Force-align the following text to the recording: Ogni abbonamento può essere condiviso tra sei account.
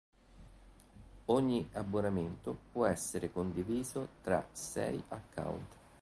Ogni 1.25 1.69
abbonamento 1.73 2.57
può 2.71 2.87
essere 2.87 3.31
condiviso 3.31 4.07
tra 4.23 4.43
sei 4.51 4.99
account. 5.09 5.75